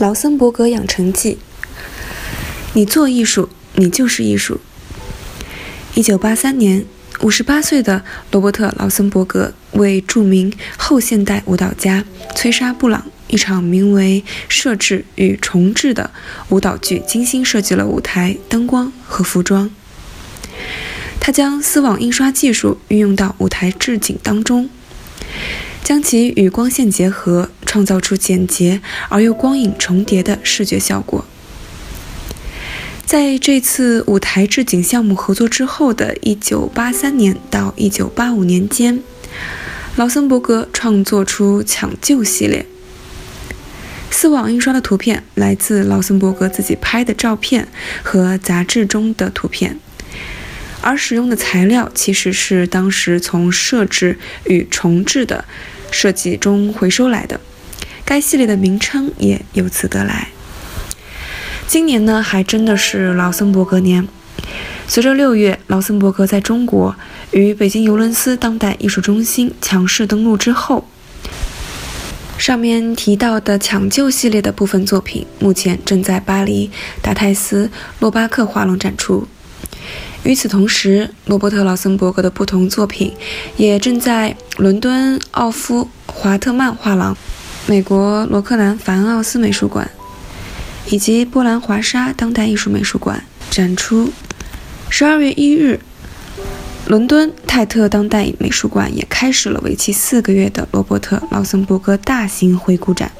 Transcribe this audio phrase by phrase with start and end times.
[0.00, 1.36] 劳森伯格养成记。
[2.72, 4.58] 你做艺术，你就是艺术。
[5.94, 6.86] 一九八三年，
[7.20, 16.10] 五十八岁的罗伯特·劳森伯格为著名后现代舞蹈家崔莎·布朗一场名为《设置与重置》的
[16.48, 19.70] 舞蹈剧精心设计了舞台、灯光和服装。
[21.20, 24.70] 他将丝网印刷技术运用到舞台置景当中。
[25.82, 31.24] 将其与光线结合，创造出简洁而又光影重叠的视觉效果。
[33.06, 39.00] 在这次舞台置景项目合作之后的1983年到1985年间，
[39.94, 42.66] 劳森伯格创作出“抢救”系列。
[44.10, 47.68] 丝网印刷的图片来自劳森伯格自己拍的照片
[48.02, 49.78] 和杂志中的图片。
[50.82, 55.44] 而使用的材料其实是当时从设置与重置的
[55.92, 57.38] 设计中回收来的，
[58.10, 60.30] 该系列的名称也由此得来。
[61.68, 64.08] 今年呢，还真的是劳森伯格年。
[64.88, 66.96] 随着六月劳森伯格在中国
[67.30, 70.88] 与北京尤伦斯当代艺术中心强势登陆之后，
[72.36, 76.68] 上面提到的抢救系列的部分作品，目前正在巴黎
[77.00, 79.28] 达泰斯洛巴克画廊展出。
[80.24, 83.14] 与此同时，罗伯特·劳森伯格的不同作品
[83.56, 87.16] 也正在伦敦奥夫华特曼画廊、
[87.70, 89.88] 美国罗克兰·凡奥斯美术馆
[90.88, 94.12] 以及波兰华沙当代艺术美术馆展出。
[94.88, 95.78] 十二月一日，
[96.88, 103.12] 伦敦泰特当代美术馆也开始了为期四个月的罗伯特·劳森伯格大型回顾展。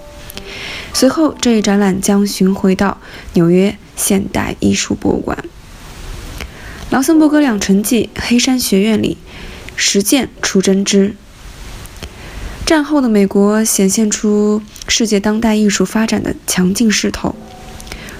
[0.92, 2.98] 随后，这一展览将巡回到
[3.34, 5.38] 纽约现代艺术博物馆。
[6.90, 9.16] 劳森伯格两成记黑山学院里，
[9.76, 11.14] 实践出真知。
[12.70, 17.34] 战后的美国显现出世界当代艺术发展的强劲势头。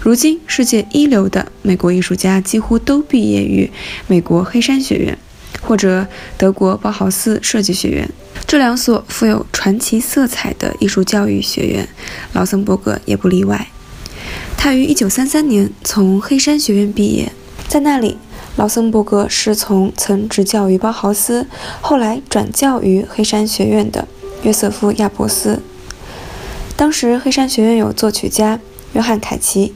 [0.01, 3.71] 如今，世界一流的美国艺术家几乎都毕业于
[4.09, 5.17] 美国黑山学院
[5.61, 6.05] 或者
[6.37, 8.11] 德国包豪斯设计学院
[8.45, 11.89] 这两所富有传奇色彩的艺术教育学院，
[12.33, 13.69] 劳森伯格也不例外。
[14.57, 17.31] 他于1933年从黑山学院毕业，
[17.69, 18.19] 在那里。
[18.57, 21.47] 劳森伯格是从曾执教于包豪斯，
[21.81, 24.09] 后来转教于黑山学院的
[24.43, 25.61] 约瑟夫·亚伯斯。
[26.77, 28.59] 当时黑山学院有作曲家
[28.95, 29.75] 约翰·凯奇、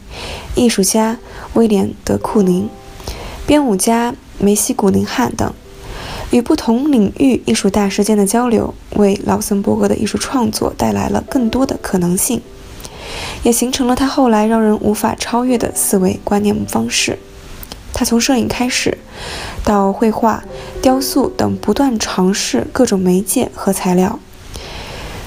[0.54, 1.18] 艺术家
[1.52, 2.68] 威廉·德库宁、
[3.46, 5.52] 编舞家梅西·古宁汉等，
[6.30, 12.40] 与不同领域艺术大师间的交流，为劳森伯格的艺术创作带来了更多的可能性，
[13.42, 17.18] 也形成了他后来让人无法超越的思维观念方式。
[17.92, 18.98] 他从摄影开始，
[19.62, 20.42] 到绘画、
[20.82, 24.18] 雕塑等，不断尝试各种媒介和材料，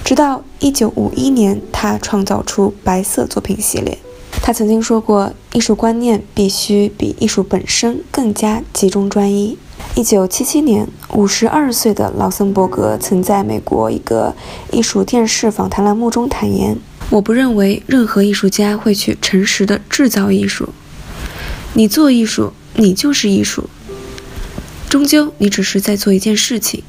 [0.08, 3.98] 直到1951年，他创造出白色作品系列。
[4.42, 9.58] 他曾经说过：“艺术观念必须比艺术本身更加集中专一。
[9.96, 14.34] ”1977 年，52岁的劳森伯格曾在美国一个
[14.72, 16.78] 艺术电视访谈栏目中坦言
[17.12, 20.70] ：“我不认为任何艺术家会去诚实的制造艺术。”
[21.76, 23.70] 你做艺术，你就是艺术。
[24.88, 26.82] 终究，你只是在做一件事情，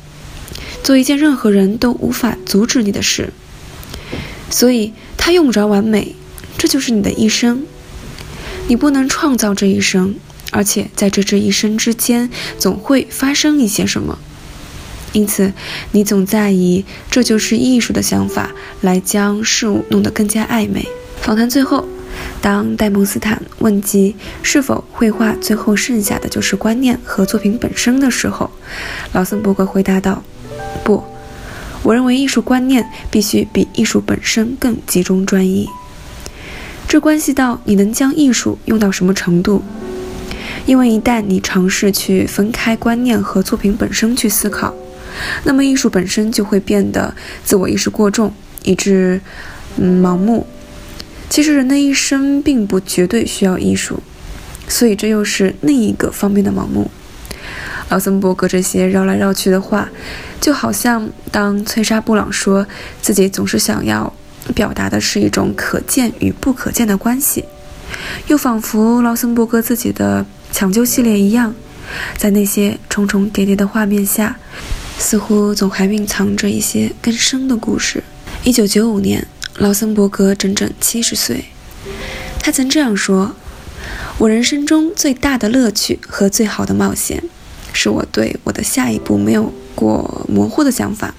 [0.82, 3.32] 做一件任何人都无法阻止你的事。
[4.50, 6.14] 所以，他用不着完美，
[6.56, 7.64] 这就是你的一生。
[8.66, 10.14] 你不能创造这一生，
[10.50, 14.18] 而且在这这一生之间，总会发生一些什么。
[15.12, 15.52] 因此，
[15.92, 20.86] 你总在以“这就是艺术”的想法来将事物弄得更加暧昧。
[21.20, 21.86] 访谈最后。
[22.40, 28.50] 当戴蒙斯坦问及是否绘画最后剩下的就是观念和作品本身的时候，
[29.12, 30.22] 劳森伯格回答道
[30.84, 31.04] ：“不，
[31.82, 35.68] 我认为艺术观念必须比艺术本身更集中专一。
[36.86, 39.62] 这关系到你能将艺术用到什么程度。
[40.66, 44.74] 因为一旦你尝试去分开观念和作品本身去思考，
[45.44, 48.32] 那么艺术本身就会变得自我意识过重，
[48.64, 49.20] 以致
[49.78, 50.46] 嗯盲目。”
[51.30, 54.02] 其实人的一生并不绝对需要艺术，
[54.66, 56.90] 所以这又是另一个方面的盲目。
[57.88, 59.88] 劳森伯格这些绕来绕去的话，
[60.40, 62.66] 就好像当翠莎·布朗说
[63.00, 64.12] 自己总是想要
[64.54, 67.44] 表达的是一种可见与不可见的关系，
[68.26, 71.54] 又仿佛劳森伯格自己的抢救系列一样，
[72.16, 74.38] 在那些重重叠叠的画面下，
[74.98, 78.02] 似乎总还蕴藏着一些更深的故事。
[78.44, 79.26] 一九九五年，
[79.56, 81.46] 劳森伯格整整七十岁，
[82.40, 83.34] 他曾这样说
[84.18, 87.22] ：“我人生中最大的乐趣和最好的冒险，
[87.72, 91.14] 是我对我的下一步没有过模糊的想法。”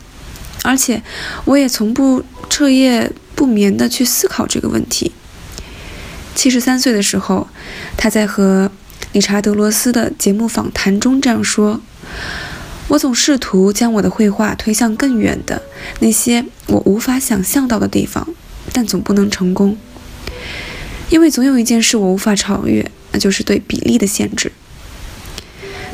[0.62, 1.02] 而且，
[1.46, 5.14] 我也从不彻夜不眠地去思考这个问题。
[6.36, 7.48] 七十三岁的时候，
[7.96, 8.70] 他在和
[9.14, 11.80] 理查德·罗斯的节目访谈中这样说
[12.90, 15.62] ：“我总试图将我的绘画推向更远的
[16.02, 18.28] 那些我无法想象到的地方，
[18.74, 19.78] 但总不能成功，
[21.10, 24.52] 因为总有一件事我无法超越，那就是对比例的限制。”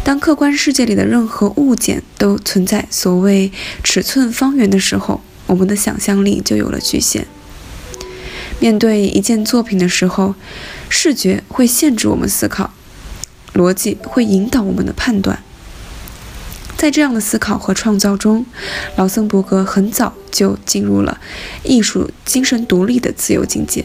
[0.06, 3.52] 当客观世界里的任何物件都存在所谓
[3.84, 7.26] 尺寸方圆的时候，我们的想象力就有了局限。
[8.60, 10.36] 面对一件作品的时候，
[10.90, 12.72] 视觉会限制我们思考，
[13.56, 15.42] 逻辑会引导我们的判断。
[16.78, 18.46] 在这样的思考和创造中，
[18.98, 21.20] 劳森伯格很早就进入了
[21.64, 23.84] 艺术精神独立的自由境界。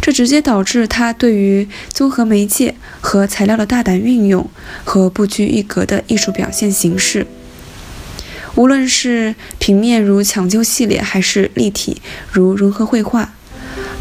[0.00, 4.48] 这直接导致他对于综合媒介和材料的大胆运用
[4.84, 7.26] 和不拘一格的艺术表现形式。
[8.56, 12.00] 无论是平面如抢救系列，还是立体
[12.32, 13.34] 如融合绘画，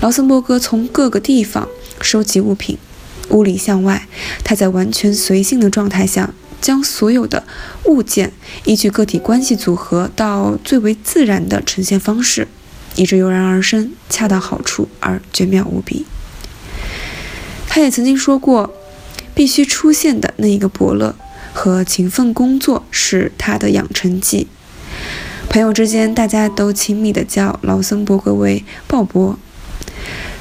[0.01, 1.67] 劳森伯格从各个地方
[2.01, 2.77] 收集物品，
[3.29, 4.07] 屋里向外，
[4.43, 7.43] 他在完全随性的状态下，将所有的
[7.85, 8.31] 物件
[8.65, 12.47] 依据个体关系组合到最为自然的呈现方式。
[12.99, 16.05] 以致油然而生，恰到好处而绝妙无比。
[17.69, 18.75] 他也曾经说过，
[19.33, 21.15] 必须出现的那一个伯乐
[21.53, 24.47] 和勤奋工作是他的养成记。
[25.47, 29.37] 朋友之间，大家都亲密地叫劳森伯格为鲍勃。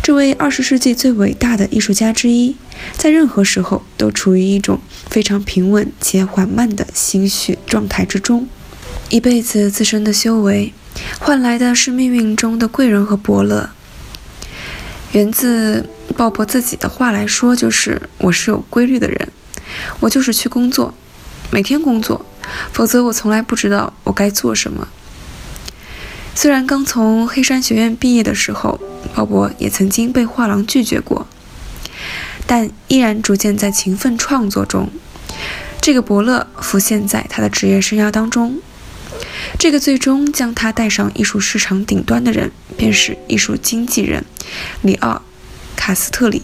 [0.03, 2.57] 这位二十世纪最伟大的艺术家之一，
[2.97, 8.49] 在任何时候都处于一种非常平稳且缓慢的心绪状态之中，
[9.11, 10.73] 一辈子自身的修为。
[11.19, 13.71] 换来的是命运中的贵人和伯乐。
[15.13, 19.29] 源自鲍勃自己的话来说，就是我是有规律的人，
[20.01, 20.93] 我就是去工作，
[21.51, 22.25] 每天工作，
[22.73, 24.87] 否则我从来不知道我该做什么。
[26.35, 28.79] 虽然刚从黑山学院毕业的时候，
[29.15, 31.27] 鲍勃也曾经被画廊拒绝过，
[32.47, 34.91] 但依然逐渐在勤奋创作中。
[35.81, 38.59] 这个伯乐浮现在他的职业生涯当中。
[39.57, 44.25] 这个最终将他带上艺术市场顶端的人，便是艺术经纪人
[44.83, 45.11] 里奥·
[45.77, 46.43] 卡斯特里。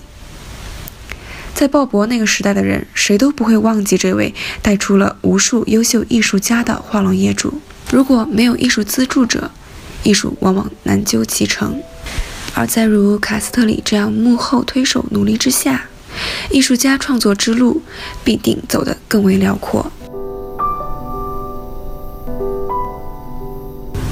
[1.54, 7.60] 在鲍勃那个时代的人，谁都不会忘记这位带出了无数优秀艺术家的画廊业主。
[7.92, 9.50] 如果没有艺术资助者，
[10.02, 11.74] 艺术往往难究其成；
[12.54, 15.88] 而在如卡斯特里这样幕后推手努力之下，
[16.50, 17.82] 艺术家创作之路
[18.24, 19.92] 必定走得更为辽阔。